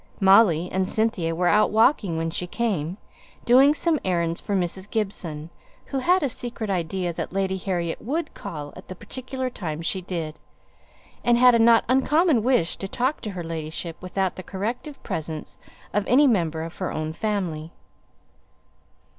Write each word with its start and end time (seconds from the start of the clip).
Molly 0.19 0.67
and 0.71 0.89
Cynthia 0.89 1.35
were 1.35 1.47
out 1.47 1.69
walking 1.69 2.17
when 2.17 2.31
she 2.31 2.47
came 2.47 2.97
doing 3.45 3.75
some 3.75 3.99
errands 4.03 4.41
for 4.41 4.55
Mrs. 4.55 4.89
Gibson, 4.89 5.51
who 5.85 5.99
had 5.99 6.23
a 6.23 6.27
secret 6.27 6.71
idea 6.71 7.13
that 7.13 7.31
Lady 7.31 7.57
Harriet 7.57 8.01
would 8.01 8.33
call 8.33 8.73
at 8.75 8.87
the 8.87 8.95
particular 8.95 9.47
time 9.51 9.83
she 9.83 10.01
did, 10.01 10.39
and 11.23 11.37
had 11.37 11.53
a 11.53 11.59
not 11.59 11.85
uncommon 11.87 12.41
wish 12.41 12.77
to 12.77 12.87
talk 12.87 13.21
to 13.21 13.29
her 13.37 13.43
ladyship 13.43 13.95
without 14.01 14.37
the 14.37 14.41
corrective 14.41 15.03
presence 15.03 15.59
of 15.93 16.03
any 16.07 16.25
member 16.25 16.63
of 16.63 16.77
her 16.77 16.91
own 16.91 17.13
family. 17.13 17.71